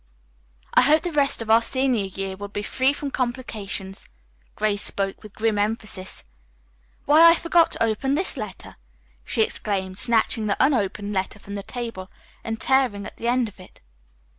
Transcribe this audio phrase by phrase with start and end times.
[0.73, 4.07] "I hope the rest of our senior year will be free from complications."
[4.55, 6.23] Grace spoke with grim emphasis.
[7.05, 8.77] "Why, I forgot to open this letter!"
[9.23, 12.09] she exclaimed, snatching the unopened letter from the table
[12.43, 13.79] and tearing at the end of it.